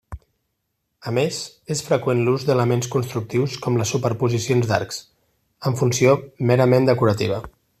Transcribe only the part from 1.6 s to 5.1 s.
és freqüent l'ús d'elements constructius com les superposicions d'arcs,